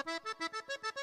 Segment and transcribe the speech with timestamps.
[0.00, 0.99] ピピピピピ。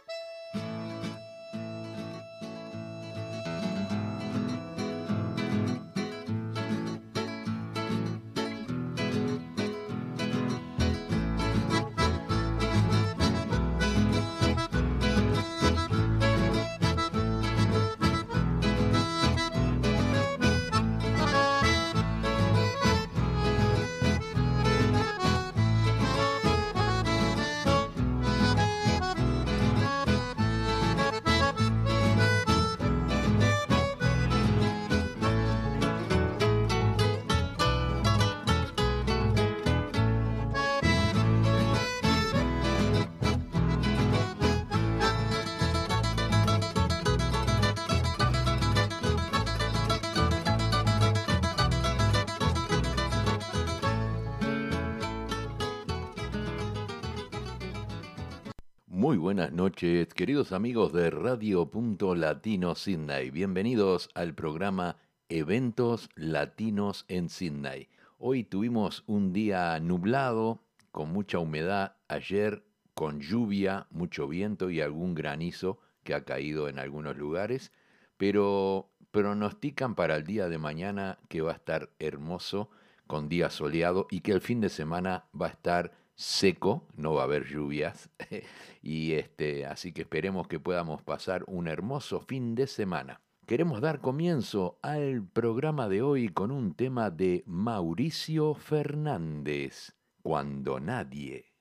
[59.07, 63.29] Muy buenas noches, queridos amigos de Radio Punto Latino Sydney.
[63.29, 64.97] Bienvenidos al programa
[65.29, 67.87] Eventos Latinos en Sydney.
[68.17, 71.95] Hoy tuvimos un día nublado, con mucha humedad.
[72.09, 72.65] Ayer
[72.95, 77.71] con lluvia, mucho viento y algún granizo que ha caído en algunos lugares.
[78.17, 82.71] Pero pronostican para el día de mañana que va a estar hermoso,
[83.07, 87.21] con día soleado y que el fin de semana va a estar seco, no va
[87.21, 88.09] a haber lluvias,
[88.87, 93.19] y este, así que esperemos que podamos pasar un hermoso fin de semana.
[93.45, 101.51] Queremos dar comienzo al programa de hoy con un tema de Mauricio Fernández, Cuando nadie.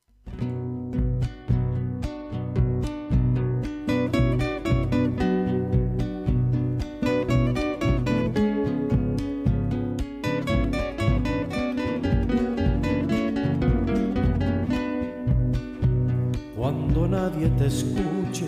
[16.72, 18.46] Nadie te escuche,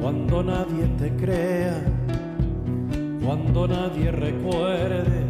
[0.00, 1.82] cuando nadie te crea,
[3.24, 5.24] cuando nadie recuerde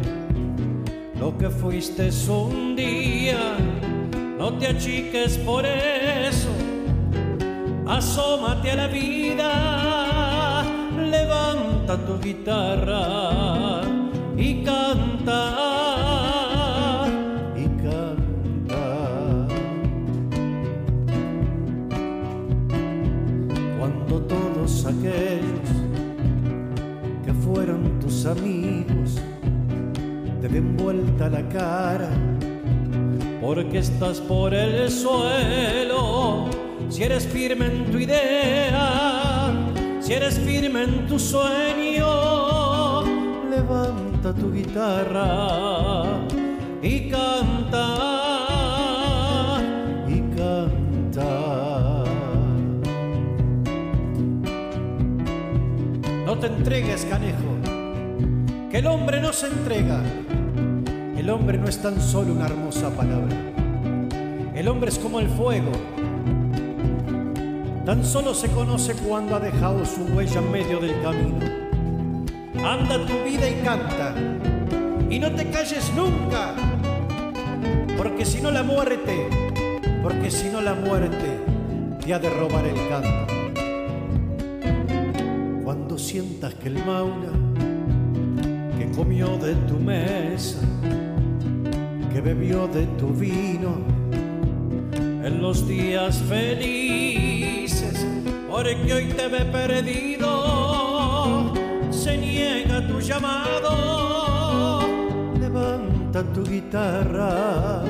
[1.19, 3.57] lo que fuiste un día,
[4.37, 6.49] no te achiques por eso,
[7.87, 10.63] asómate a la vida,
[11.09, 13.54] levanta tu guitarra
[28.25, 29.19] amigos
[30.41, 32.09] te den vuelta la cara
[33.41, 36.45] porque estás por el suelo.
[36.89, 39.51] Si eres firme en tu idea,
[39.99, 43.03] si eres firme en tu sueño,
[43.49, 46.05] levanta tu guitarra
[46.81, 48.15] y canta
[56.39, 57.54] te entregues, canejo,
[58.75, 60.01] el hombre no se entrega.
[61.17, 63.33] El hombre no es tan solo una hermosa palabra.
[64.53, 65.71] El hombre es como el fuego.
[67.85, 71.39] Tan solo se conoce cuando ha dejado su huella en medio del camino.
[72.65, 74.13] Anda tu vida y canta.
[75.09, 76.53] Y no te calles nunca.
[77.95, 79.29] Porque si no la muerte,
[80.03, 81.39] porque si no la muerte
[82.05, 83.35] te ha de robar el canto
[85.97, 87.54] sientas que el maula que
[88.95, 90.59] comió de tu mesa,
[92.13, 93.75] que bebió de tu vino.
[95.23, 98.05] En los días felices,
[98.49, 100.31] porque hoy te ve perdido,
[101.89, 104.81] se niega tu llamado,
[105.39, 107.83] levanta tu guitarra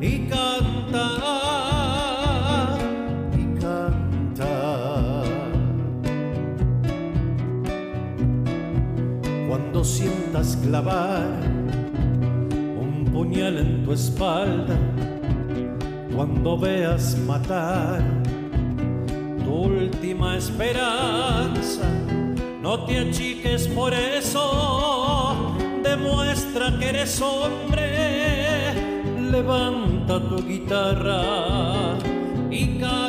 [0.00, 1.33] y canta
[10.64, 11.26] clavar
[12.80, 14.76] un puñal en tu espalda,
[16.14, 18.02] cuando veas matar
[19.44, 21.82] tu última esperanza,
[22.62, 28.72] no te achiques por eso, demuestra que eres hombre,
[29.30, 31.22] levanta tu guitarra
[32.50, 33.03] y canta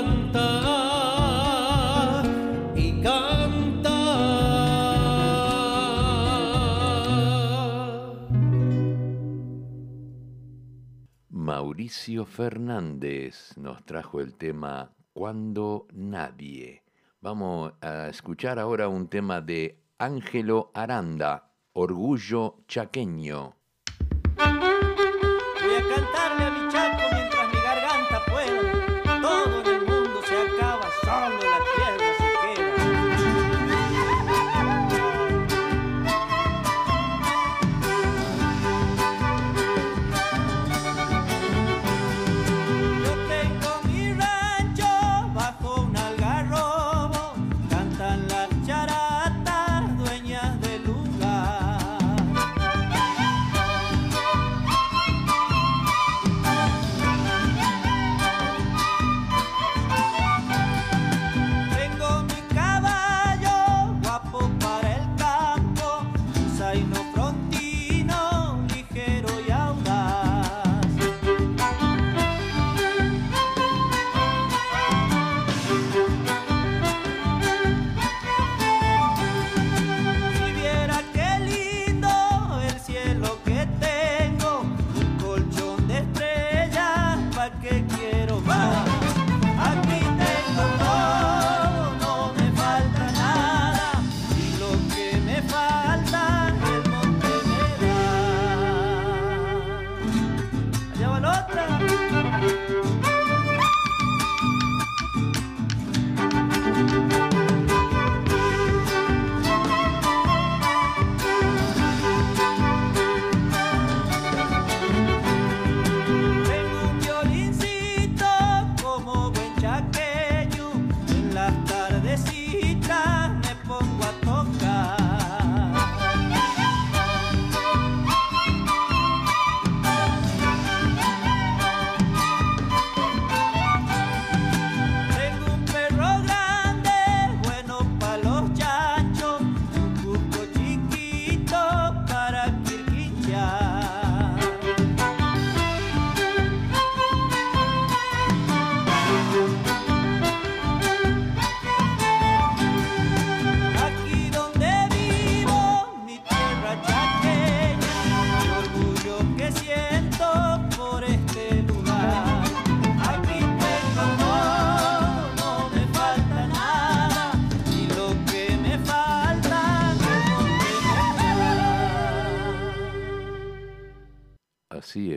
[11.75, 16.83] Mauricio Fernández nos trajo el tema Cuando Nadie.
[17.19, 23.57] Vamos a escuchar ahora un tema de Ángelo Aranda, Orgullo Chaqueño.
[24.37, 27.24] Voy a cantarle a mi chaco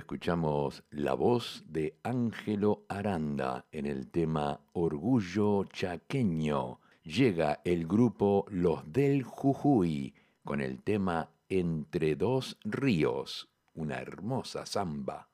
[0.09, 6.81] escuchamos la voz de Ángelo Aranda en el tema Orgullo Chaqueño.
[7.05, 10.15] Llega el grupo Los del Jujuy
[10.45, 15.28] con el tema Entre dos ríos, una hermosa samba.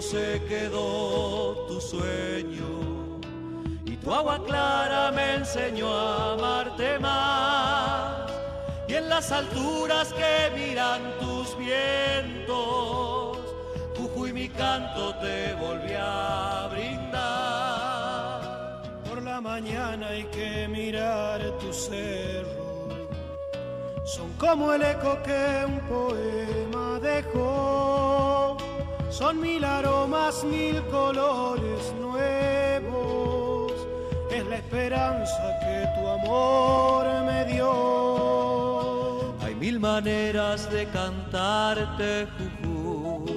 [0.00, 3.20] Se quedó tu sueño
[3.84, 8.30] y tu agua clara me enseñó a amarte más.
[8.88, 13.38] Y en las alturas que miran tus vientos,
[13.96, 18.40] Jujuy mi canto te volví a brindar.
[19.06, 22.88] Por la mañana hay que mirar tu cerro.
[24.04, 27.69] Son como el eco que un poema dejó.
[29.20, 33.72] Son mil aromas, mil colores nuevos.
[34.30, 39.34] Es la esperanza que tu amor me dio.
[39.42, 42.28] Hay mil maneras de cantarte,
[42.62, 43.30] Jujuy.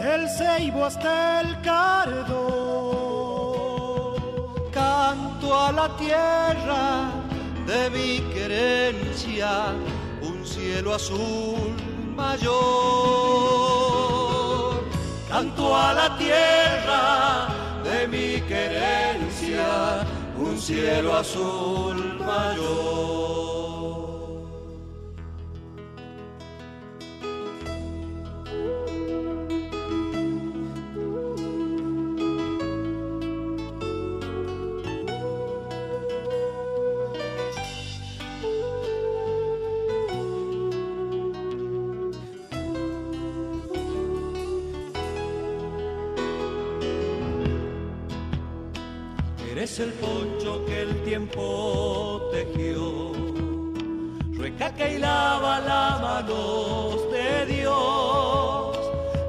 [0.00, 2.64] El ceibo hasta el cardo.
[4.72, 7.10] canto a la tierra
[7.66, 9.74] de mi querencia,
[10.22, 11.76] un cielo azul
[12.16, 13.65] mayor.
[15.28, 17.48] Canto a la tierra
[17.82, 20.06] de mi querencia,
[20.38, 23.45] un cielo azul mayor.
[56.16, 58.76] Manos de Dios,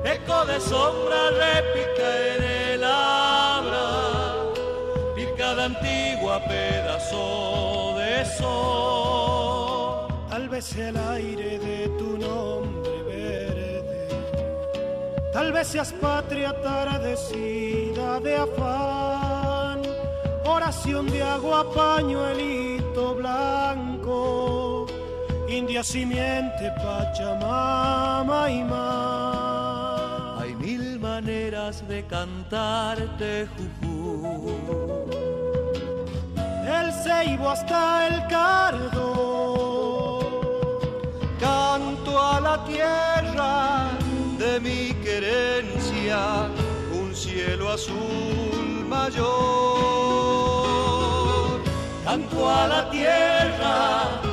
[0.03, 4.35] eco de sombra repica en el abra,
[5.15, 10.07] pica de antigua pedazo de sol.
[10.29, 14.07] Tal vez el aire de tu nombre verde.
[15.33, 19.81] Tal vez seas patria atardecida de afán.
[20.45, 23.86] Oración de agua, pañuelito blanco.
[25.49, 30.41] India simiente, Pachamama y más.
[30.41, 33.47] Hay mil maneras de cantarte,
[33.81, 34.51] Jujuy.
[36.67, 40.19] El ceibo hasta el cardo.
[41.39, 43.87] Canto a la tierra
[44.37, 46.49] de mi querencia,
[46.91, 49.27] un cielo azul mayor.
[52.03, 54.26] Canto a la tierra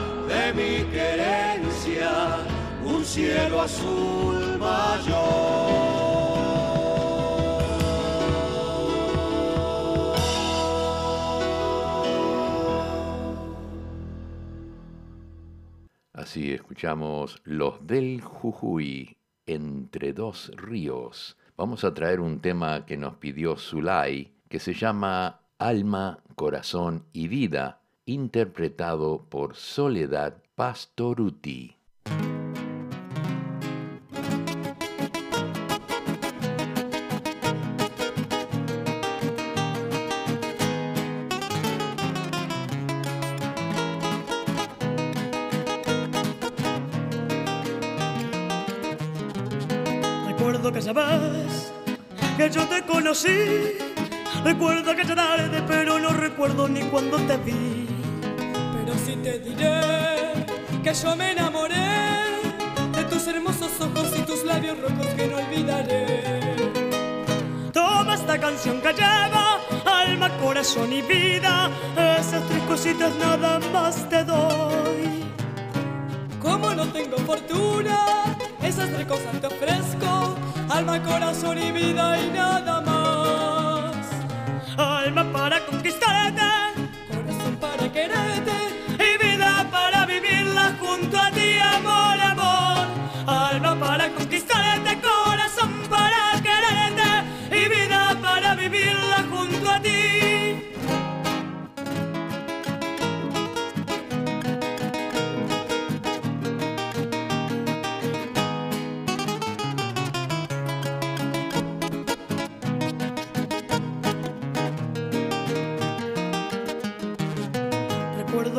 [3.14, 5.14] cielo azul mayor.
[16.12, 19.16] Así escuchamos Los del Jujuy,
[19.46, 21.36] Entre dos ríos.
[21.56, 27.28] Vamos a traer un tema que nos pidió Zulay, que se llama Alma, Corazón y
[27.28, 31.83] Vida, interpretado por Soledad Pastoruti.
[53.14, 53.78] Te conocí.
[54.44, 57.86] Recuerdo aquella tarde, pero no recuerdo ni cuando te vi.
[58.20, 60.46] Pero sí te diré
[60.82, 61.74] que yo me enamoré
[62.94, 66.72] de tus hermosos ojos y tus labios rojos que no olvidaré.
[67.72, 71.70] Toma esta canción que lleva alma, corazón y vida.
[71.96, 75.24] Esas tres cositas nada más te doy.
[76.42, 80.36] Como no tengo fortuna, esas tres cosas te ofrezco.
[80.68, 82.93] Alma, corazón y vida y nada más.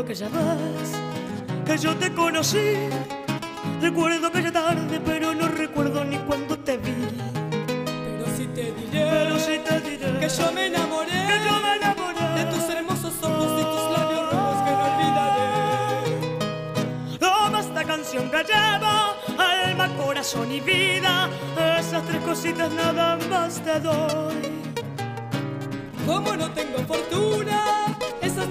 [0.06, 0.92] Que ya vas,
[1.66, 2.90] que yo te conocí.
[3.82, 6.94] Recuerdo que ya tarde, pero no recuerdo ni cuando te vi.
[7.74, 11.76] Pero sí te diré, Pero sí te diré que yo me enamoré, que yo me
[11.76, 15.50] enamoré de tus hermosos ojos y tus labios rojos que no olvidaré.
[17.20, 21.30] Toma esta canción que lleva alma, corazón y vida.
[21.80, 24.36] Esas tres cositas nada más te doy.
[26.06, 27.85] Como no tengo fortuna,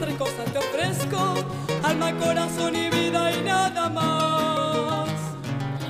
[0.04, 1.34] tres cosas te ofrezco.
[1.82, 5.08] Alma, corazón y vida y nada más.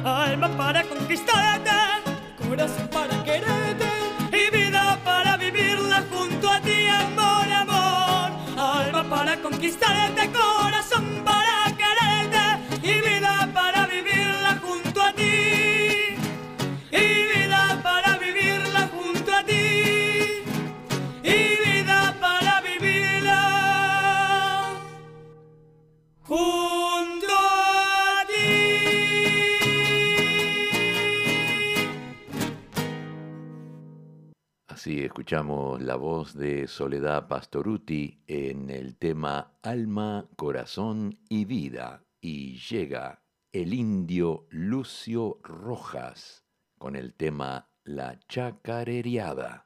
[0.05, 1.71] Alma para conquistarte
[2.49, 3.87] Corazón para quererte
[4.31, 8.31] y vida para vivirla junto a ti, amor, amor.
[8.57, 11.44] Alma para conquistarte, corazón para
[35.15, 42.03] escuchamos la voz de Soledad Pastoruti en el tema Alma, Corazón y Vida.
[42.21, 46.45] Y llega el indio Lucio Rojas
[46.81, 49.64] con el tema La Chacarereada.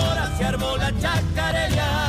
[0.00, 1.99] Llora se armó la chacarereada.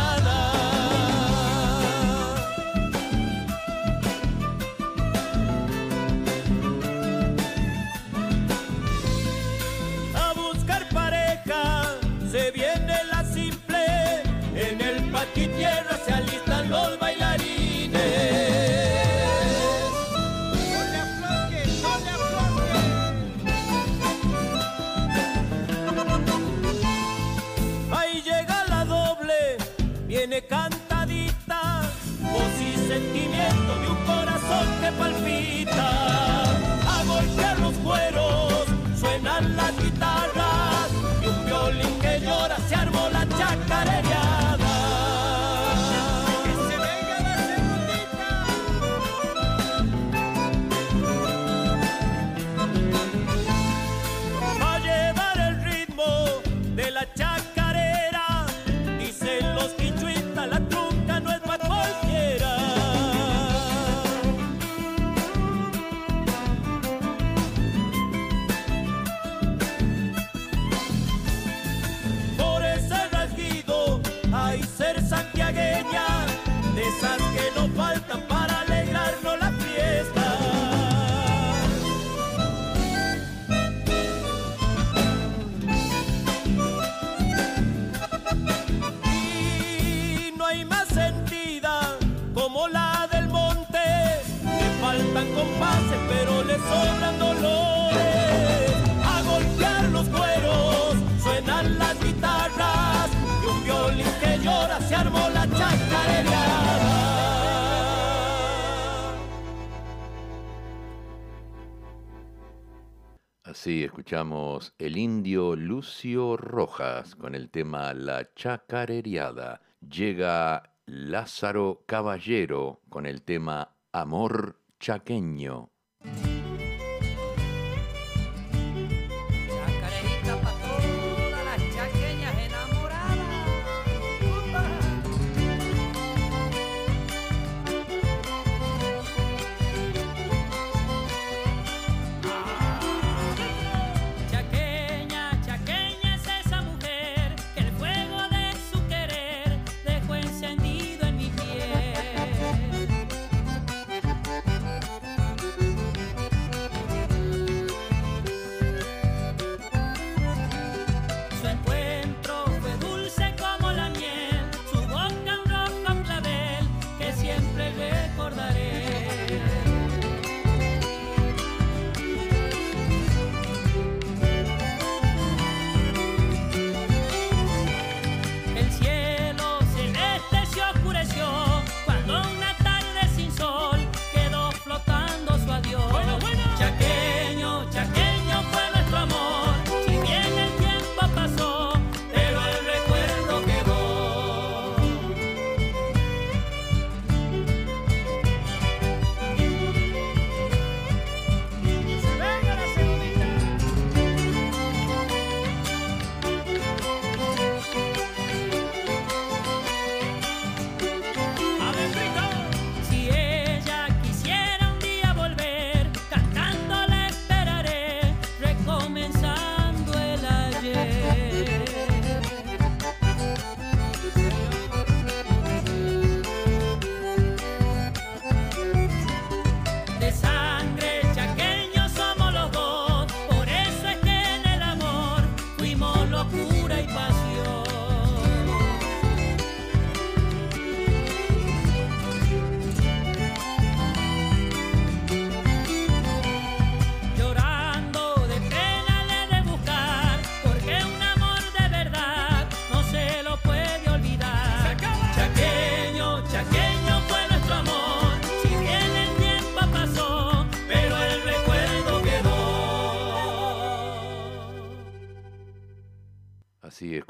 [114.77, 119.61] El indio Lucio Rojas con el tema La Chacarereada.
[119.79, 125.69] Llega Lázaro Caballero con el tema Amor Chaqueño.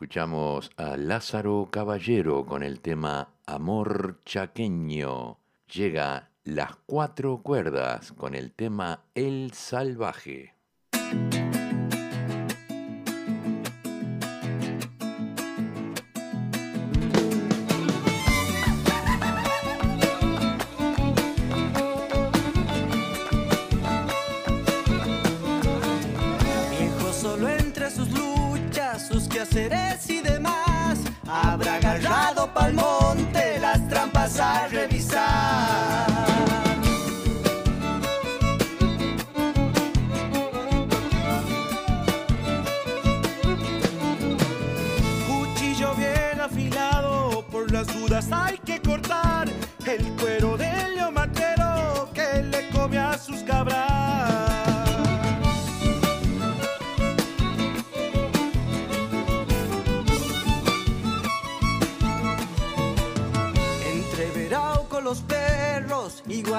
[0.01, 5.37] Escuchamos a Lázaro Caballero con el tema Amor Chaqueño.
[5.71, 10.55] Llega Las Cuatro Cuerdas con el tema El Salvaje.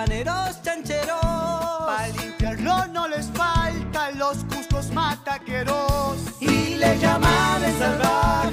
[0.02, 1.20] Iguaneros, chancheros.
[1.86, 6.16] Para limpiarlo no les faltan los cuscos mataqueros.
[6.40, 8.51] Y le llaman el salvaje,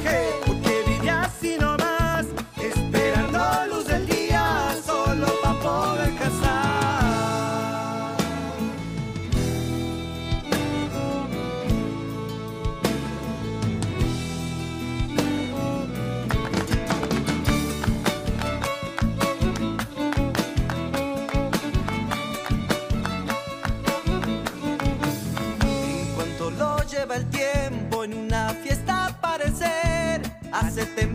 [30.80, 31.09] hace temblar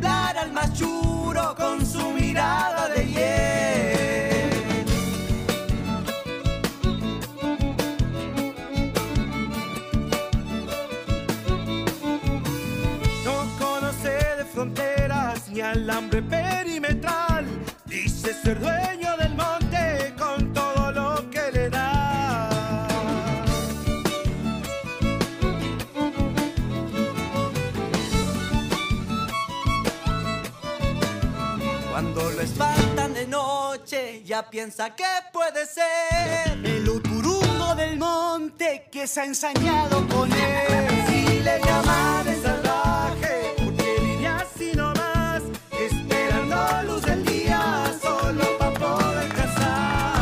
[32.05, 39.07] Cuando lo espantan de noche, ya piensa que puede ser el uturungo del monte que
[39.07, 41.07] se ha ensañado con él.
[41.09, 48.79] Si le llaman el salvaje, porque vive así nomás, esperando luz del día, solo para
[48.79, 50.21] poder cazar.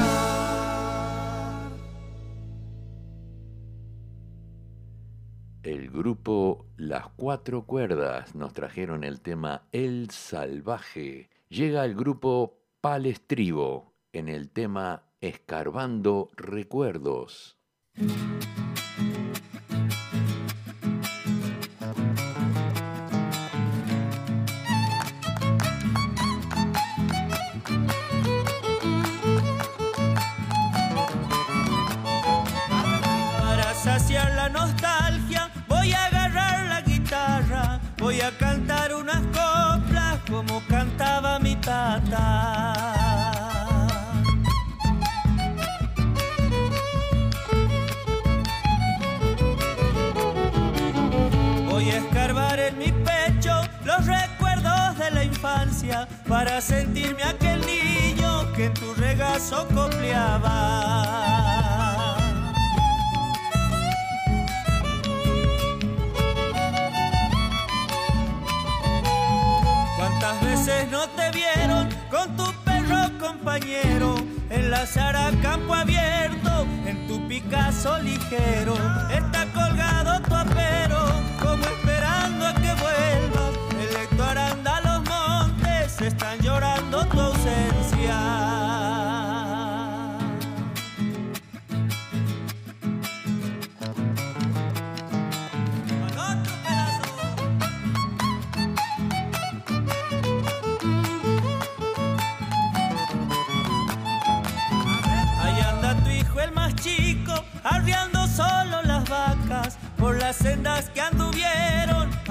[5.64, 11.31] El grupo Las Cuatro Cuerdas nos trajeron el tema El Salvaje.
[11.52, 17.58] Llega el grupo Palestribo en el tema Escarbando Recuerdos.
[56.44, 60.56] Para sentirme aquel niño que en tu regazo copleaba.
[69.96, 74.16] ¿Cuántas veces no te vieron con tu perro compañero
[74.50, 78.74] en la Sara campo abierto, en tu Picasso ligero?
[79.12, 81.06] Está colgado tu apero,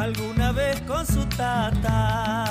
[0.02, 2.51] alguna vez con su tata.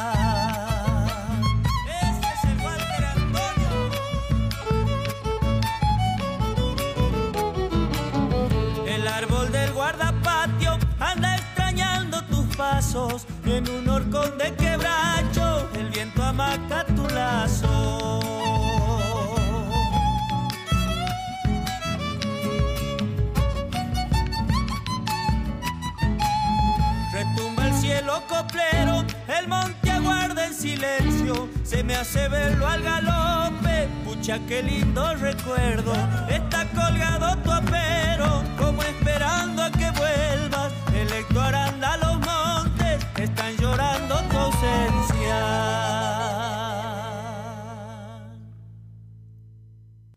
[30.60, 33.88] Silencio se me hace verlo al galope.
[34.04, 35.94] Pucha, qué lindo recuerdo.
[36.28, 40.72] Está colgado tu apero, como esperando a que vuelvas.
[40.94, 45.38] El Héctor anda a los montes, están llorando tu ausencia.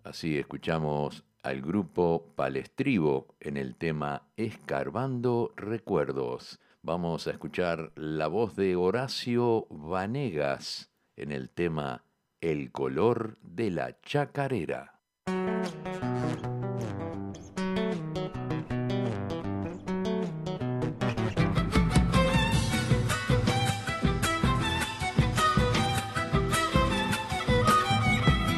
[0.04, 6.60] Así escuchamos al grupo Palestribo en el tema Escarbando Recuerdos.
[6.86, 12.04] Vamos a escuchar la voz de Horacio Vanegas en el tema
[12.42, 15.00] El color de la chacarera.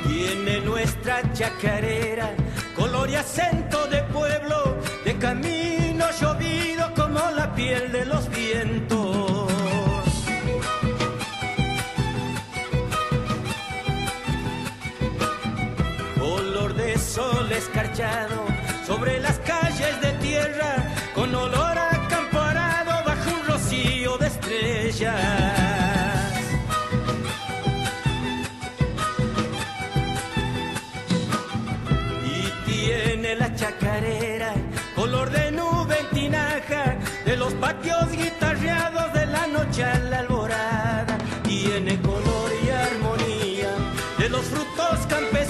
[0.07, 2.35] Tiene nuestra chacarera
[2.75, 5.54] color y acento de pueblo, de camino
[18.85, 20.75] sobre las calles de tierra,
[21.13, 25.15] con olor a campo arado bajo un rocío de estrellas.
[32.25, 34.53] y tiene la chacarera
[34.93, 41.17] color de nube en tinaja de los patios guitarreados de la noche a la alborada
[41.43, 43.71] tiene color y armonía
[44.17, 45.44] de los frutos campesinos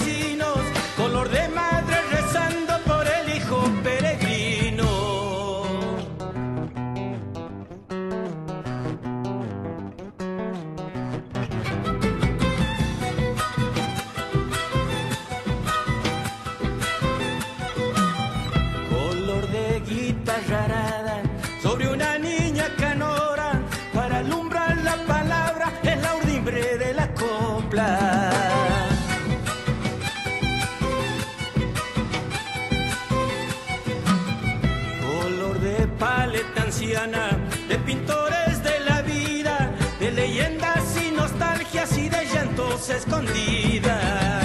[42.90, 44.36] escondidas.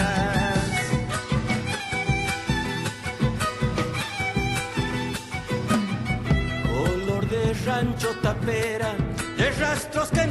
[6.68, 8.96] color de rancho tapera,
[9.38, 10.26] de rastros que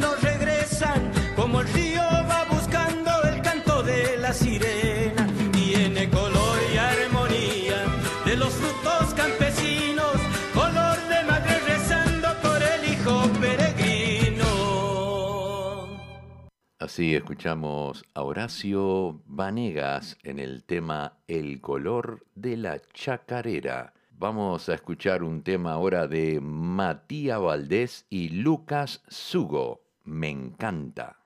[17.01, 23.95] Así escuchamos a Horacio Vanegas en el tema El color de la chacarera.
[24.19, 29.81] Vamos a escuchar un tema ahora de Matías Valdés y Lucas Sugo.
[30.05, 31.17] Me encanta.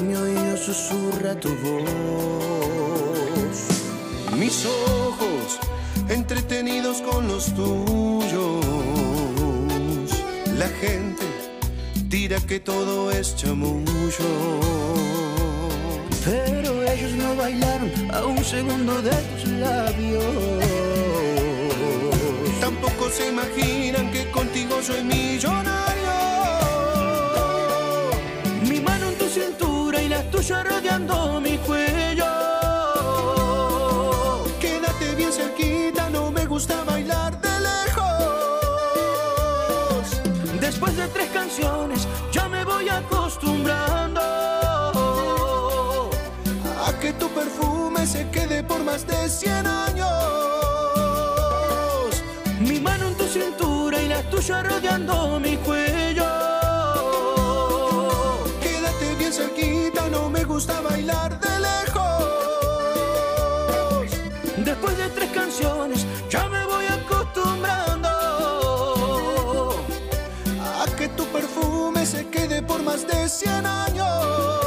[0.00, 1.88] Mi oído susurra tu voz.
[4.36, 5.58] Mis ojos
[6.08, 8.64] entretenidos con los tuyos.
[10.58, 11.24] La gente
[12.08, 13.84] dirá que todo es chamullo.
[16.24, 20.24] Pero ellos no bailaron a un segundo de tus labios.
[22.60, 25.83] Tampoco se imaginan que contigo soy millonario.
[30.34, 32.26] Tuya rodeando mi cuello.
[34.60, 38.02] Quédate bien cerquita, no me gusta bailar de lejos.
[40.60, 44.20] Después de tres canciones ya me voy acostumbrando.
[46.86, 50.10] A que tu perfume se quede por más de 100 años.
[52.60, 56.13] Mi mano en tu cintura y la tuya rodeando mi cuello.
[59.34, 62.04] Cerquita, no me gusta bailar de lejos.
[64.64, 68.08] Después de tres canciones ya me voy acostumbrando.
[70.80, 74.63] A que tu perfume se quede por más de 100 años.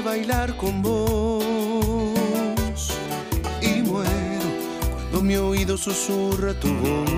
[0.00, 1.44] Bailar con vos.
[5.24, 7.10] mi oído susurra tu voz.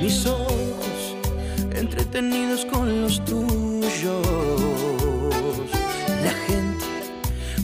[0.00, 1.16] Mis ojos
[1.74, 4.26] entretenidos con los tuyos.
[6.22, 6.84] La gente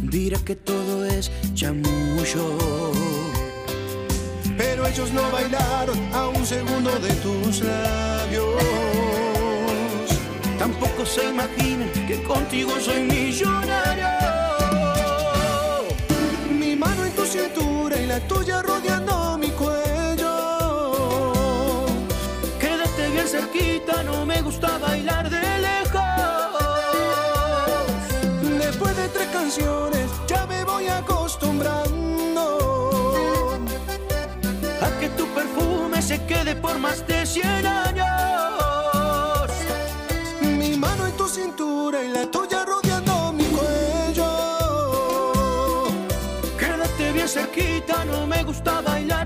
[0.03, 2.59] dirá que todo es chamullo.
[4.59, 8.82] Pero ellos no bailaron a un segundo de tus labios.
[11.05, 14.07] Se imaginan que contigo soy millonario.
[16.49, 20.31] Mi mano en tu cintura y la tuya rodeando mi cuello.
[22.61, 26.03] Quédate bien cerquita, no me gusta bailar de lejos.
[28.59, 33.59] Después de tres canciones ya me voy acostumbrando.
[34.81, 37.92] A que tu perfume se quede por más de 100 años.
[47.53, 49.22] Cerquita, no me gusta bailar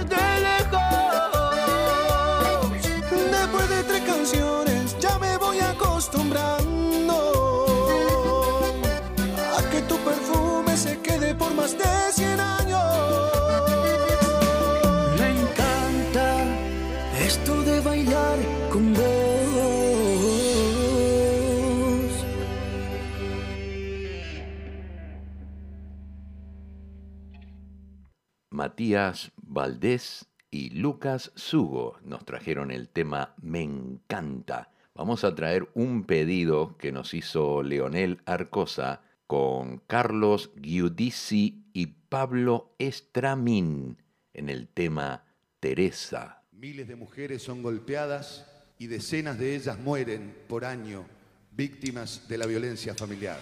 [28.76, 34.70] Matías Valdés y Lucas Sugo nos trajeron el tema Me encanta.
[34.94, 42.74] Vamos a traer un pedido que nos hizo Leonel Arcosa con Carlos Giudici y Pablo
[42.78, 43.96] Estramín
[44.34, 45.24] en el tema
[45.58, 46.42] Teresa.
[46.52, 48.44] Miles de mujeres son golpeadas
[48.78, 51.06] y decenas de ellas mueren por año
[51.50, 53.40] víctimas de la violencia familiar.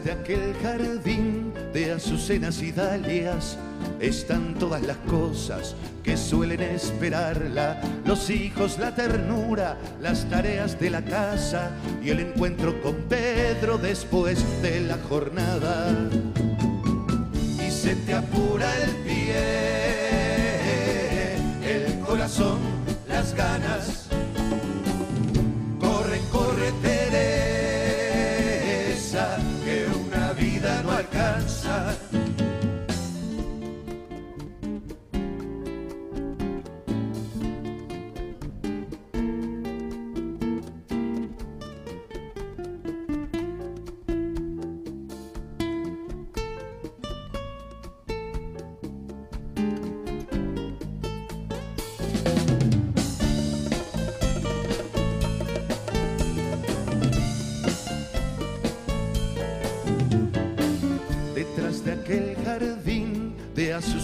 [0.00, 3.58] De aquel jardín de azucenas y dalias
[4.00, 11.04] están todas las cosas que suelen esperarla, los hijos, la ternura, las tareas de la
[11.04, 15.94] casa y el encuentro con Pedro después de la jornada.
[17.64, 19.36] Y se te apura el pie,
[21.64, 22.58] el corazón,
[23.08, 24.01] las ganas.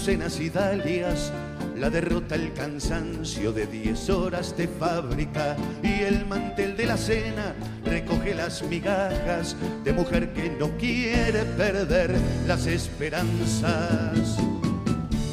[0.09, 1.33] De azucenas y dalias,
[1.77, 7.55] la derrota, el cansancio de diez horas de fábrica y el mantel de la cena
[7.85, 12.17] recoge las migajas de mujer que no quiere perder
[12.47, 14.39] las esperanzas.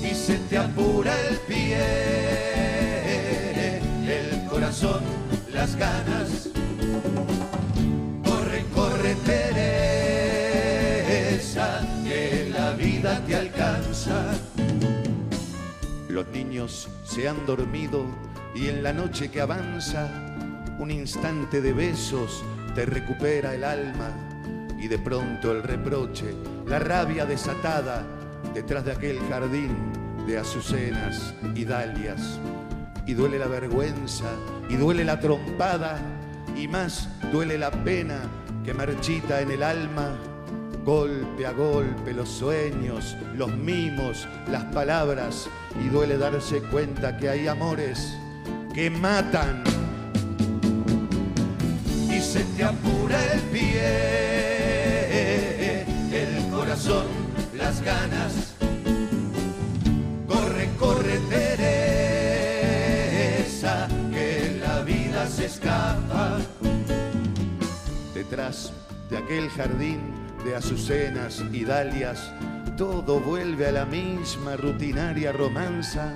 [0.03, 1.77] Y se te apura el pie,
[4.07, 5.03] el corazón,
[5.53, 6.49] las ganas.
[8.25, 9.15] Corre, corre,
[11.25, 14.35] Teresa, que la vida te alcanza.
[16.15, 18.05] Los niños se han dormido
[18.55, 20.09] y en la noche que avanza,
[20.79, 22.41] un instante de besos
[22.73, 24.11] te recupera el alma
[24.79, 26.33] y de pronto el reproche,
[26.67, 28.07] la rabia desatada
[28.53, 29.75] detrás de aquel jardín
[30.25, 32.39] de azucenas y dalias.
[33.05, 34.31] Y duele la vergüenza
[34.69, 35.99] y duele la trompada
[36.55, 38.21] y más duele la pena
[38.63, 40.17] que marchita en el alma
[40.85, 45.49] golpe a golpe los sueños, los mimos, las palabras
[45.83, 48.15] y duele darse cuenta que hay amores
[48.73, 49.63] que matan
[52.07, 53.81] y se te apura el pie,
[56.13, 57.07] el corazón,
[57.57, 58.53] las ganas.
[60.27, 61.17] Corre, corre,
[62.77, 66.37] Teresa, que la vida se escapa
[68.13, 68.71] detrás
[69.09, 72.31] de aquel jardín de azucenas y dalias,
[72.77, 76.13] todo vuelve a la misma rutinaria romanza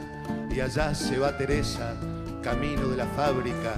[0.52, 1.96] y allá se va Teresa,
[2.44, 3.74] camino de la fábrica.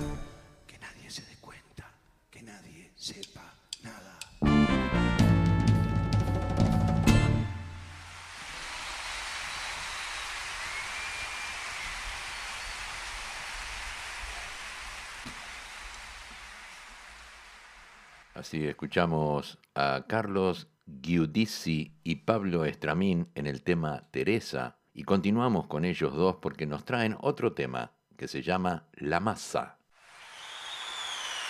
[18.42, 25.86] Así escuchamos a Carlos Giudici y Pablo Estramín en el tema Teresa y continuamos con
[25.86, 29.78] ellos dos porque nos traen otro tema que se llama La Masa.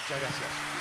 [0.02, 0.81] Muchas gracias.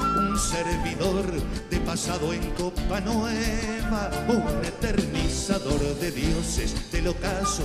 [0.31, 1.25] un servidor
[1.69, 7.63] de pasado en copa nueva, un eternizador de dioses del ocaso,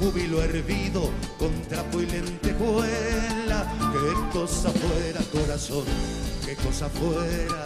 [0.00, 5.84] júbilo hervido con trapo y lentejuela, qué cosa fuera corazón,
[6.44, 7.64] qué cosa fuera,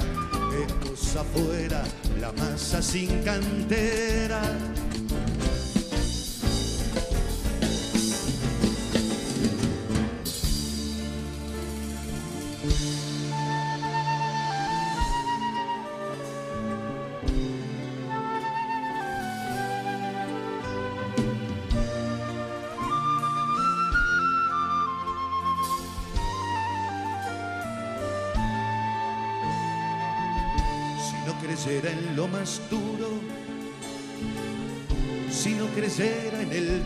[0.50, 1.82] qué cosa fuera
[2.20, 4.42] la masa sin cantera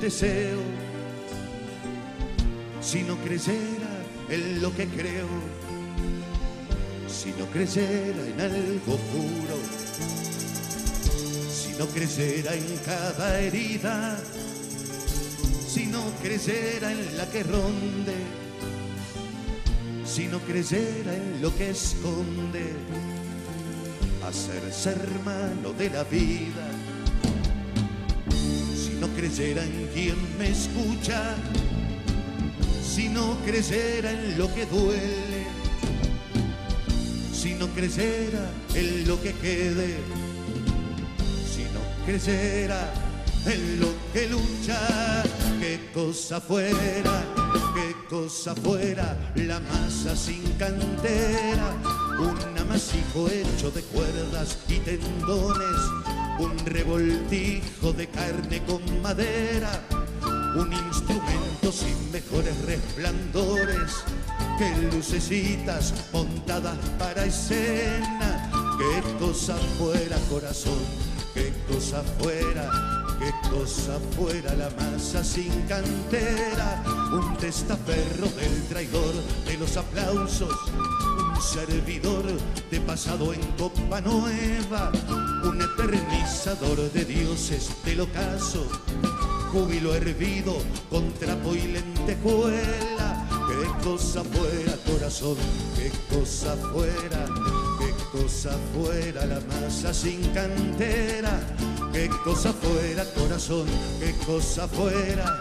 [0.00, 0.60] deseo,
[2.80, 5.28] si no creyera en lo que creo,
[7.08, 9.58] si no creyera en algo puro,
[11.50, 14.18] si no creyera en cada herida,
[15.66, 18.14] si no creyera en la que ronde,
[20.04, 22.72] si no creyera en lo que esconde
[24.26, 26.67] hacerse hermano de la vida.
[29.18, 31.34] Creyera en quien me escucha,
[32.80, 35.44] si no creyera en lo que duele,
[37.32, 39.96] si no creyera en lo que quede,
[41.52, 42.92] si no creyera
[43.46, 45.24] en lo que lucha,
[45.58, 47.24] qué cosa fuera,
[47.74, 51.74] qué cosa fuera la masa sin cantera
[52.20, 56.07] un amasijo hecho de cuerdas y tendones,
[56.38, 59.70] un revoltijo de carne con madera,
[60.56, 64.04] un instrumento sin mejores resplandores
[64.56, 68.50] que lucecitas montadas para escena.
[68.78, 70.78] Qué cosa fuera corazón,
[71.34, 72.70] qué cosa fuera,
[73.18, 76.82] qué cosa fuera la masa sin cantera,
[77.12, 79.14] un testaferro del traidor
[79.44, 80.54] de los aplausos
[81.40, 82.24] servidor
[82.70, 84.92] de pasado en copa nueva,
[85.44, 88.66] un eternizador de dioses del ocaso,
[89.52, 90.56] júbilo hervido
[90.90, 93.26] con trapo y lentejuela.
[93.48, 95.36] Qué cosa fuera corazón,
[95.76, 97.26] qué cosa fuera,
[97.78, 101.40] qué cosa fuera la masa sin cantera,
[101.92, 103.66] qué cosa fuera corazón,
[104.00, 105.40] qué cosa fuera,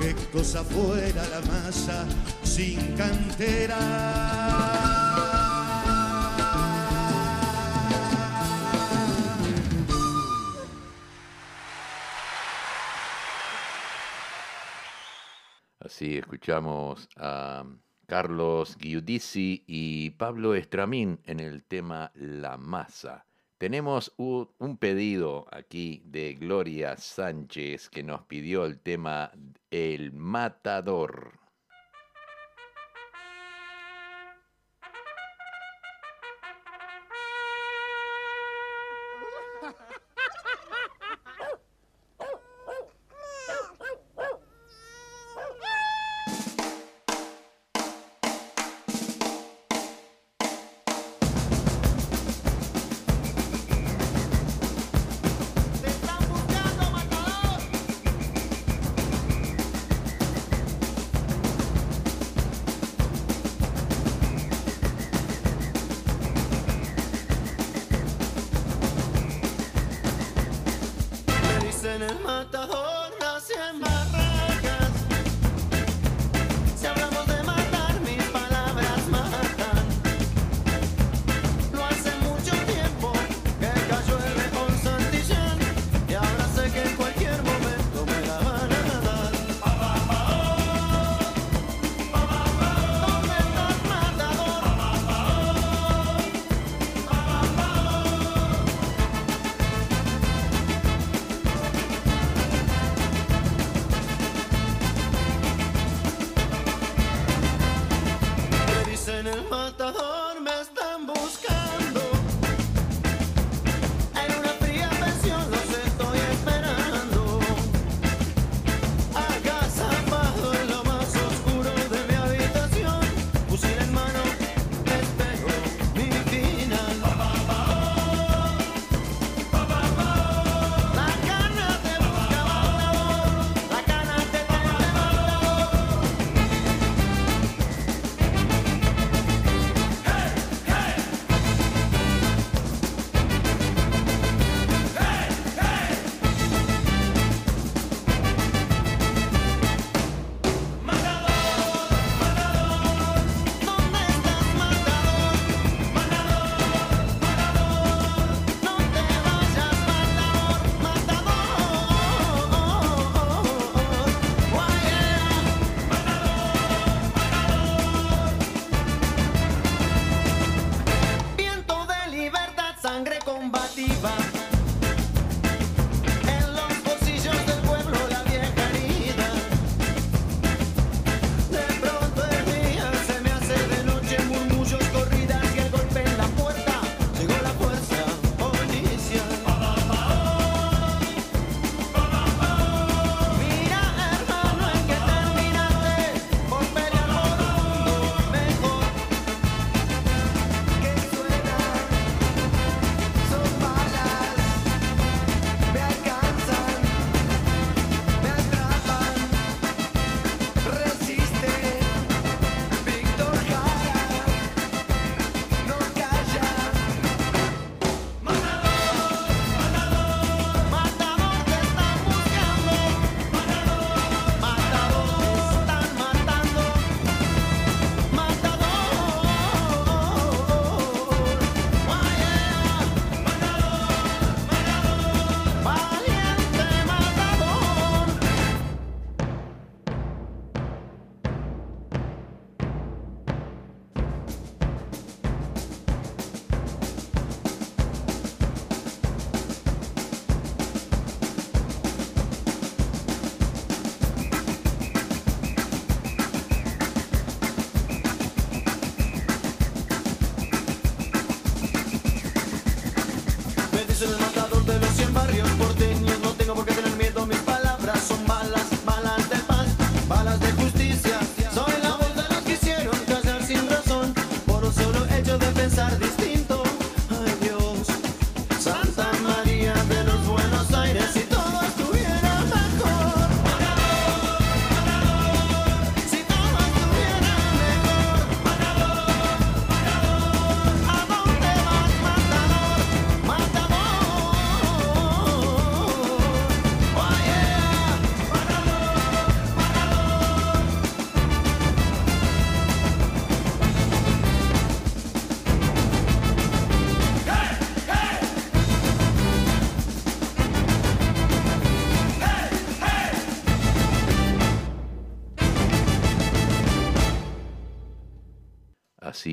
[0.00, 2.04] qué cosa fuera la masa
[2.42, 4.67] sin cantera.
[15.98, 17.64] Así escuchamos a
[18.06, 23.26] Carlos Giudici y Pablo Estramín en el tema La Masa.
[23.58, 29.32] Tenemos un pedido aquí de Gloria Sánchez que nos pidió el tema
[29.72, 31.37] El Matador.
[72.00, 72.77] I'm not the whole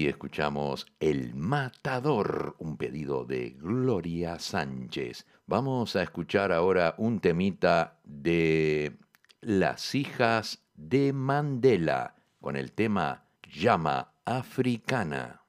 [0.03, 5.25] Escuchamos El Matador, un pedido de Gloria Sánchez.
[5.47, 8.97] Vamos a escuchar ahora un temita de
[9.39, 15.44] Las hijas de Mandela con el tema Llama Africana.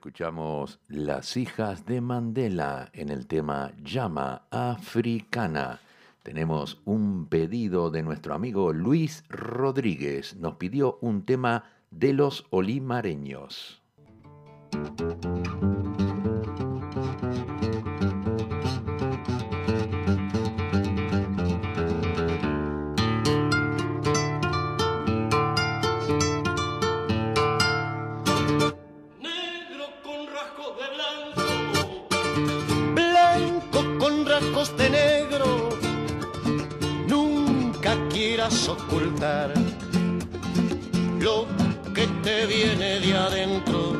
[0.00, 5.80] Escuchamos Las hijas de Mandela en el tema Llama Africana.
[6.22, 10.36] Tenemos un pedido de nuestro amigo Luis Rodríguez.
[10.36, 13.82] Nos pidió un tema de los olimareños.
[38.68, 39.52] Ocultar
[41.18, 41.46] lo
[41.94, 43.96] que te viene de adentro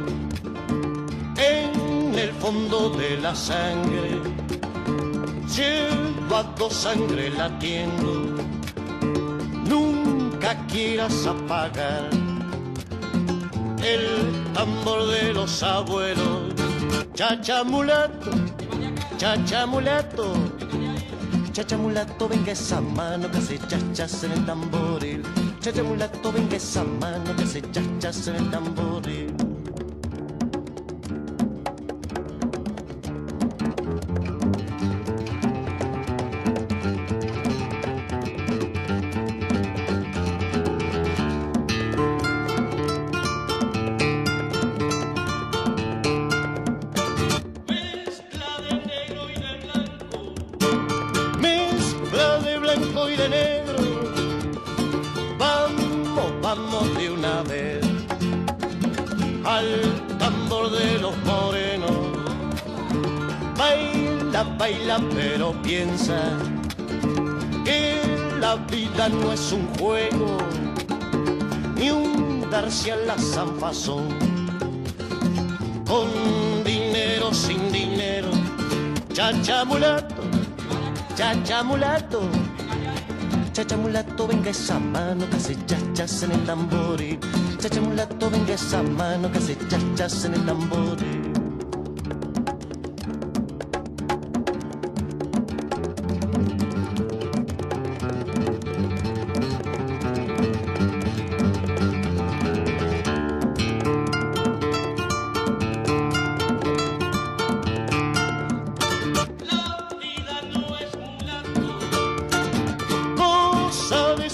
[1.37, 4.19] en el fondo de la sangre.
[5.57, 8.37] Lleva sangre latiendo,
[9.67, 12.09] nunca quieras apagar
[13.83, 16.55] el tambor de los abuelos.
[19.21, 20.33] Chachamulato,
[21.53, 25.23] chachamulato Chachamulato, venga esa mano que hace chachas en el tamboril.
[25.61, 29.50] Chachamulato, venga esa mano que hace chachas en el tamboril.
[75.87, 76.09] Con
[76.65, 78.29] dinero, sin dinero,
[79.13, 80.23] chacha mulato,
[81.17, 82.21] chacha mulato.
[83.53, 87.19] Chacha mulato, venga esa mano que hace chachas en el tamboril.
[87.59, 91.20] Chacha mulato, venga esa mano que hace chachas en el tamboril.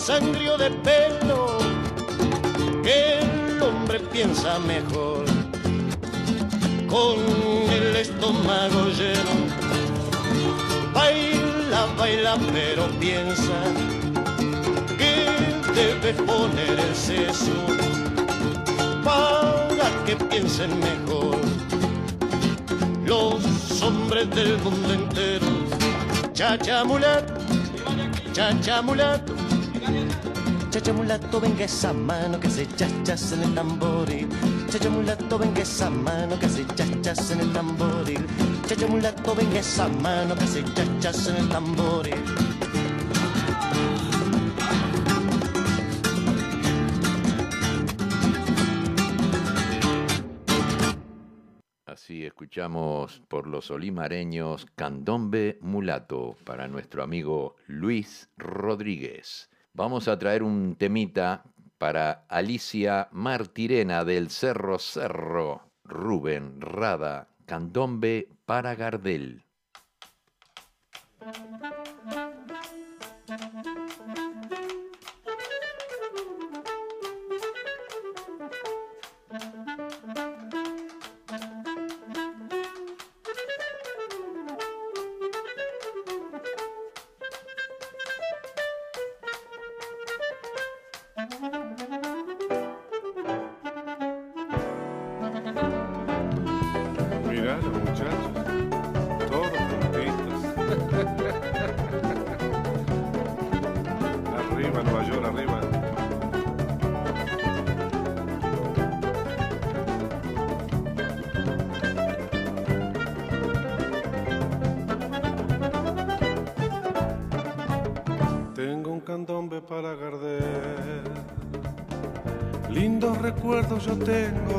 [0.06, 1.58] Cosa de sangre o de pelo,
[2.82, 5.24] que el hombre piensa mejor
[6.88, 7.18] con
[7.70, 9.34] el estómago lleno.
[10.92, 13.58] Baila, baila, pero piensa
[14.96, 15.26] que
[15.74, 17.66] debe poner el seso
[19.04, 21.38] para que piensen mejor
[23.04, 25.46] los hombres del mundo entero.
[26.32, 27.34] Chacha mulato,
[28.32, 29.35] chacha mulato,
[30.76, 34.28] chacha mulato, venga esa mano que hace chachas en el tamboril.
[34.68, 38.26] Chacha mulato, venga esa mano que hace chachas en el tamboril.
[38.66, 42.14] Chacha mulato, venga esa mano que hace chachas en el tamboril.
[51.86, 59.48] Así escuchamos por los olimareños Candombe Mulato para nuestro amigo Luis Rodríguez.
[59.76, 61.44] Vamos a traer un temita
[61.76, 69.44] para Alicia Martirena del Cerro Cerro, Rubén Rada, Candombe para Gardel.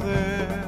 [0.04, 0.68] Él.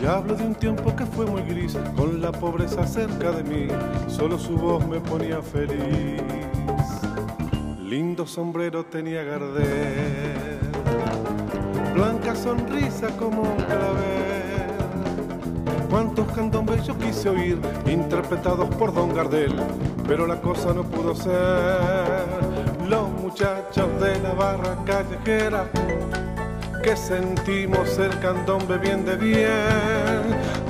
[0.00, 3.68] Y hablo de un tiempo que fue muy gris, con la pobreza cerca de mí,
[4.08, 6.22] solo su voz me ponía feliz.
[7.82, 10.58] Lindo sombrero tenía Gardel,
[11.94, 14.30] blanca sonrisa como un clavel.
[15.90, 19.54] Cuántos candombes yo quise oír, interpretados por Don Gardel,
[20.06, 22.24] pero la cosa no pudo ser.
[22.88, 25.66] Los muchachos de la barra callejera
[26.82, 30.22] que sentimos el candombe bien de bien.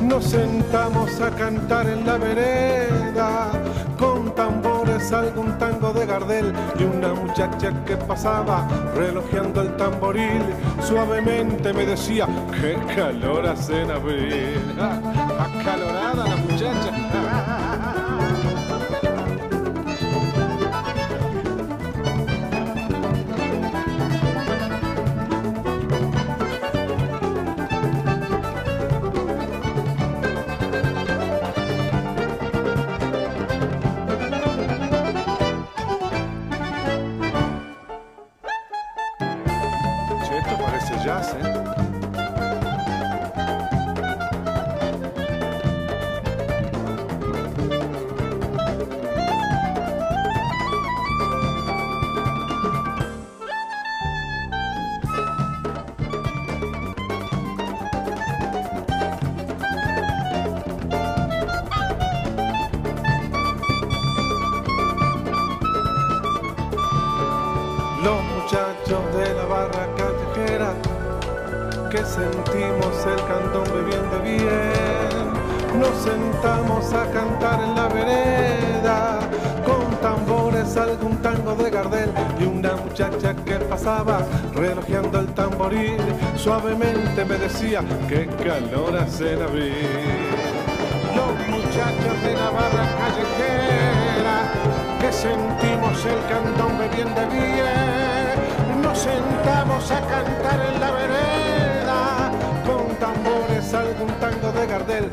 [0.03, 3.51] Nos sentamos a cantar en la vereda
[3.99, 10.43] con tambores algún tango de Gardel y una muchacha que pasaba relojeando el tamboril
[10.83, 12.27] suavemente me decía
[12.61, 14.61] qué calor hace en abril.
[14.79, 17.10] Acalorada la muchacha.
[83.81, 84.21] Pasaba
[84.55, 85.97] relojeando el tamboril.
[86.37, 89.75] Suavemente me decía que calor hace en abril.
[91.17, 94.37] Los muchachos de la barra callejera
[95.01, 102.31] que sentimos el cantón bebiendo bien, nos sentamos a cantar en la vereda
[102.67, 105.11] con tambores algún tango de Gardel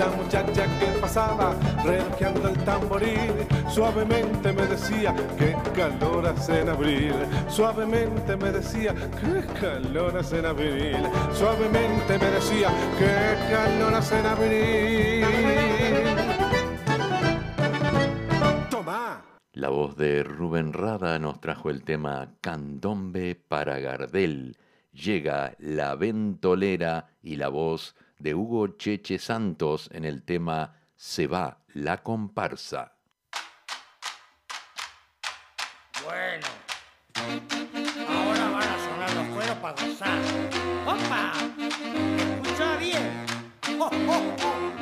[0.00, 3.32] una muchacha que pasaba relojeando el tamboril
[3.68, 7.14] suavemente me decía que calor hace en abril
[7.48, 10.96] suavemente me decía que calor hace en abril
[11.34, 15.26] suavemente me decía que calor hace en abril
[18.70, 19.22] Tomá
[19.52, 24.56] La voz de Rubén Rada nos trajo el tema Candombe para Gardel.
[24.92, 31.58] Llega la ventolera y la voz de Hugo Cheche Santos en el tema Se va
[31.68, 32.92] la comparsa.
[36.04, 36.46] Bueno,
[38.08, 40.18] ahora van a sonar los cueros para gozar.
[40.86, 41.32] ¡Opa!
[42.18, 43.26] Escucha bien.
[43.78, 44.72] ¡Oh, oh, oh!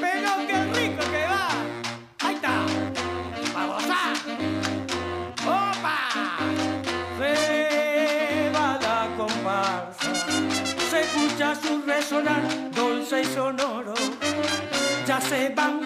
[0.00, 1.48] ¡Pero qué rico que va!
[2.20, 2.66] ¡Ahí está!
[3.52, 4.16] ¡Para gozar!
[5.46, 5.98] ¡Opa!
[7.18, 10.14] Se va la comparsa,
[10.90, 12.57] se escucha su resonar
[13.16, 13.94] y sonoro.
[15.06, 15.80] Ya se van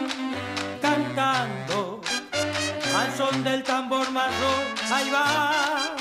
[0.80, 2.00] cantando
[2.96, 5.94] al son del tambor marrón, ahí va.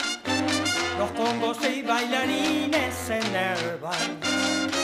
[0.98, 4.20] Los congos y bailarines se enervan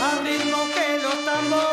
[0.10, 1.67] al ritmo que los tambores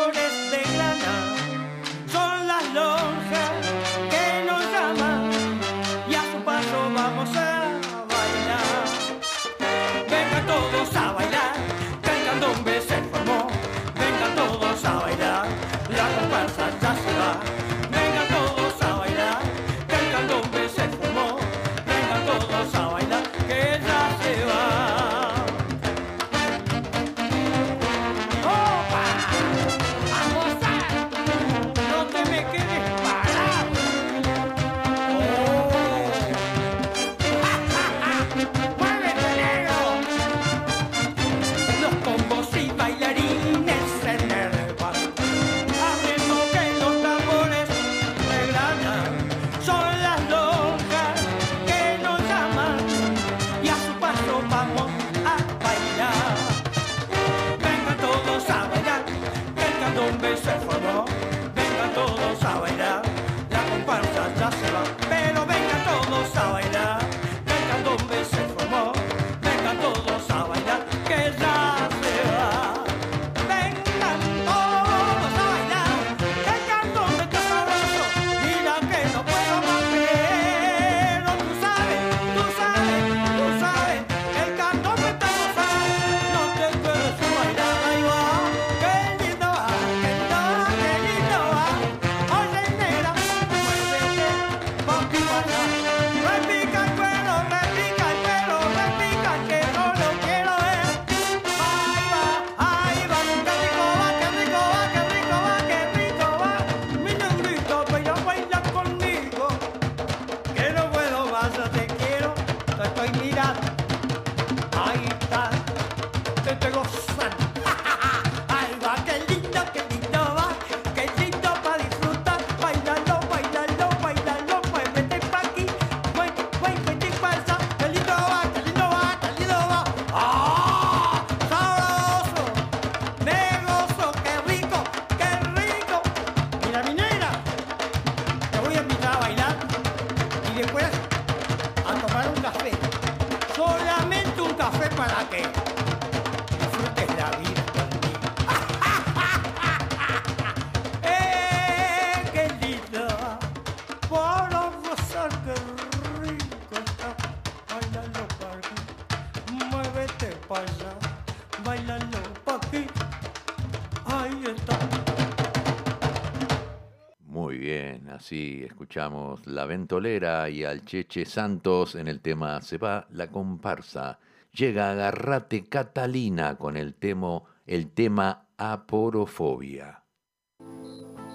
[167.45, 173.05] Muy bien, así escuchamos La Ventolera y al Cheche Santos en el tema Se va
[173.11, 174.17] la comparsa.
[174.51, 180.01] Llega Agarrate Catalina con el, temo, el tema Aporofobia.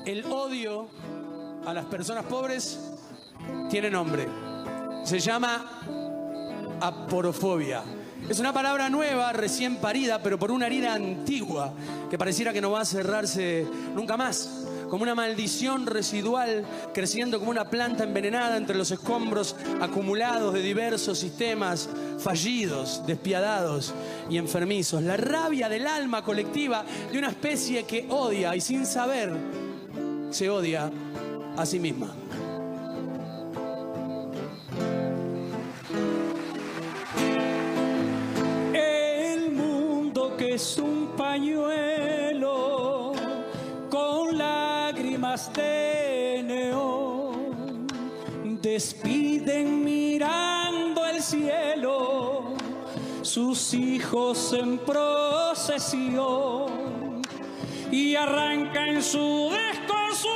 [0.05, 0.89] El odio
[1.65, 2.99] a las personas pobres
[3.71, 4.27] tiene nombre.
[5.05, 5.65] Se llama
[6.81, 7.85] aporofobia.
[8.29, 11.73] Es una palabra nueva, recién parida, pero por una herida antigua
[12.11, 14.67] que pareciera que no va a cerrarse nunca más.
[14.91, 21.19] Como una maldición residual creciendo como una planta envenenada entre los escombros acumulados de diversos
[21.19, 21.89] sistemas
[22.19, 23.95] fallidos, despiadados
[24.29, 25.03] y enfermizos.
[25.03, 29.33] La rabia del alma colectiva de una especie que odia y sin saber
[30.31, 30.91] se odia
[31.57, 32.13] a sí misma.
[38.75, 42.20] El mundo que es un pañuelo
[45.31, 47.87] de neón
[48.61, 52.55] despiden mirando el cielo
[53.23, 55.13] sus hijos en procesión
[57.93, 60.33] y arranca en su desconsuelo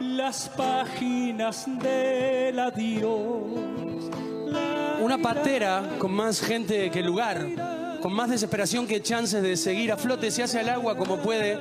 [0.00, 4.10] las páginas del adiós.
[5.00, 7.46] Una patera con más gente que lugar,
[8.00, 11.58] con más desesperación que chances de seguir a flote, se hace al agua como puede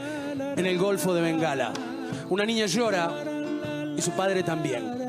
[0.55, 1.73] en el Golfo de Bengala.
[2.29, 3.11] Una niña llora
[3.95, 4.99] y su padre también.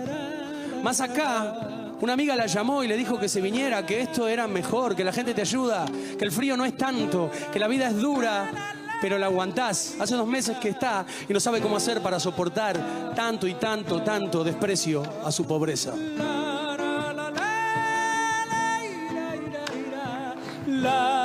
[0.82, 1.70] Más acá,
[2.00, 5.04] una amiga la llamó y le dijo que se viniera, que esto era mejor, que
[5.04, 5.84] la gente te ayuda,
[6.18, 8.50] que el frío no es tanto, que la vida es dura,
[9.00, 9.96] pero la aguantás.
[10.00, 14.02] Hace dos meses que está y no sabe cómo hacer para soportar tanto y tanto,
[14.02, 15.92] tanto desprecio a su pobreza.
[20.66, 21.19] La,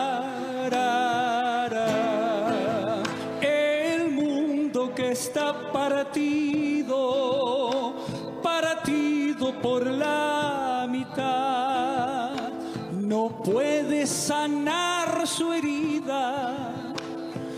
[14.06, 16.94] sanar su herida,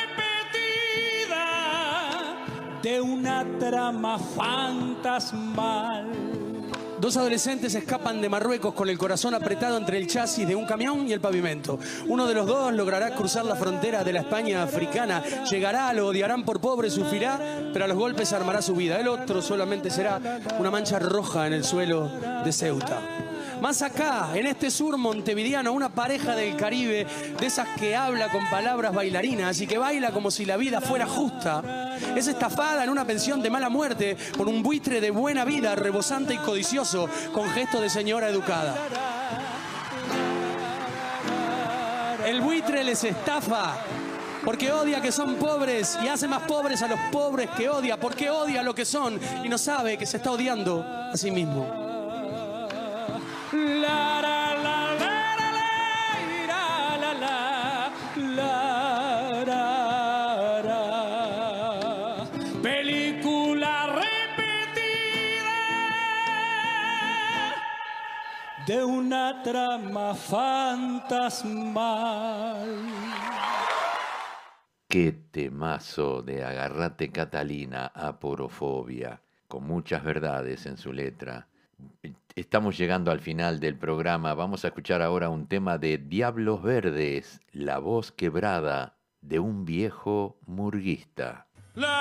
[2.83, 6.12] de una trama fantasmal.
[7.03, 11.09] Dos adolescentes escapan de Marruecos con el corazón apretado entre el chasis de un camión
[11.09, 11.81] y el pavimento.
[12.07, 15.21] Uno de los dos logrará cruzar la frontera de la España africana.
[15.51, 17.41] Llegará, lo odiarán por pobre, sufrirá,
[17.73, 19.01] pero a los golpes armará su vida.
[19.01, 20.21] El otro solamente será
[20.61, 22.09] una mancha roja en el suelo
[22.45, 23.01] de Ceuta.
[23.63, 27.07] Más acá, en este sur montevideano, una pareja del Caribe,
[27.39, 31.07] de esas que habla con palabras bailarinas y que baila como si la vida fuera
[31.07, 35.77] justa, es estafada en una pensión de mala muerte por un buitre de buena vida,
[35.77, 38.75] rebosante y codicioso, con gesto de señora educada.
[42.27, 43.77] El buitre les estafa
[44.45, 48.29] porque odia que son pobres y hace más pobres a los pobres que odia, porque
[48.29, 51.92] odia lo que son y no sabe que se está odiando a sí mismo.
[68.67, 71.61] De una trama fantasmal.
[74.89, 81.49] Qué temazo de Agarrate Catalina, aporofobia, con muchas verdades en su letra.
[82.35, 84.33] Estamos llegando al final del programa.
[84.35, 90.39] Vamos a escuchar ahora un tema de Diablos Verdes, la voz quebrada de un viejo
[90.47, 91.47] murguista.
[91.75, 91.93] La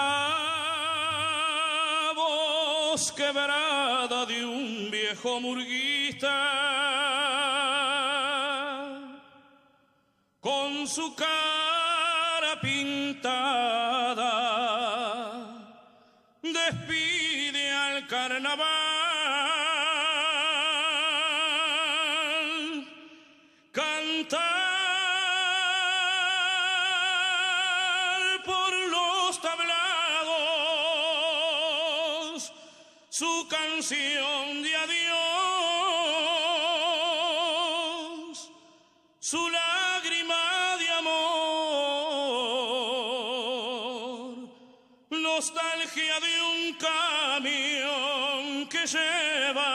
[2.16, 6.30] voz quebrada de un viejo murguista
[10.40, 13.02] con su cara pintada
[16.42, 18.81] despide al carnaval
[33.52, 35.12] canción de adiós,
[39.20, 41.18] su lágrima de amor,
[45.10, 49.71] nostalgia de un camión que lleva